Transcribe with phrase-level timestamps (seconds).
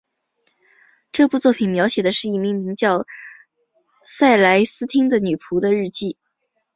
[1.11, 3.05] 这部作品描写的是一名名叫
[4.03, 6.17] 塞莱丝汀的女仆的日记。